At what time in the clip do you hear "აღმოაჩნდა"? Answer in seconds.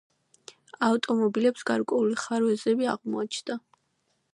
2.97-3.63